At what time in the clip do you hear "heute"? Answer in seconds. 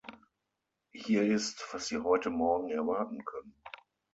1.99-2.31